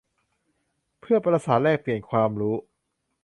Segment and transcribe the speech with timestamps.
[0.99, 2.55] เพื่อประสานแลกเปลี่ยนความรู้